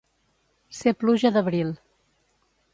[0.77, 1.77] Ser pluja d'abril.